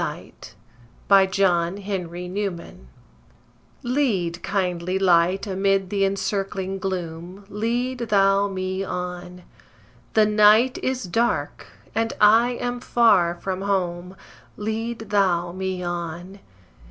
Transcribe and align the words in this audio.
MICHELET 0.01 0.55
LEAD, 1.11 1.31
KINDLY 1.31 2.39
LIGHT 2.49 2.77
Lead, 3.83 4.41
kindly 4.41 4.97
Light, 4.97 5.45
amid 5.45 5.91
th' 5.91 6.01
encircling 6.01 6.79
gloom, 6.79 7.45
Lead 7.49 7.99
Thou 8.09 8.47
me 8.47 8.83
on; 8.83 9.43
The 10.15 10.25
night 10.25 10.79
is 10.79 11.03
dark, 11.03 11.67
and 11.93 12.13
I 12.19 12.53
am 12.53 12.79
far 12.79 13.35
from 13.35 13.61
home, 13.61 14.15
Lead 14.57 14.97
Thou 15.11 15.51
me 15.51 15.83
on. 15.83 16.39